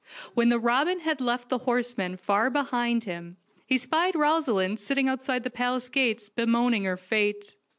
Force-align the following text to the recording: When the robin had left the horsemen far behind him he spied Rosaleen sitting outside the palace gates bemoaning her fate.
When 0.33 0.49
the 0.49 0.57
robin 0.57 1.01
had 1.01 1.21
left 1.21 1.49
the 1.49 1.59
horsemen 1.59 2.17
far 2.17 2.49
behind 2.49 3.03
him 3.03 3.37
he 3.67 3.77
spied 3.77 4.15
Rosaleen 4.15 4.77
sitting 4.77 5.07
outside 5.07 5.43
the 5.43 5.51
palace 5.51 5.89
gates 5.89 6.27
bemoaning 6.27 6.85
her 6.85 6.97
fate. 6.97 7.53